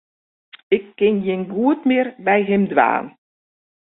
Ik 0.75 0.85
kin 0.97 1.15
gjin 1.23 1.43
goed 1.55 1.79
mear 1.89 2.07
by 2.25 2.37
him 2.49 2.63
dwaan. 2.71 3.05